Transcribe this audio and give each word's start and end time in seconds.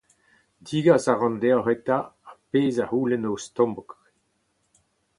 Degas 0.67 1.05
a 1.11 1.13
ran 1.15 1.35
deoc’h 1.41 1.71
eta, 1.75 1.99
ar 2.29 2.37
pezh 2.51 2.81
a 2.83 2.85
c’houlenn 2.87 3.27
ho 3.29 3.35
stomok. 3.45 3.89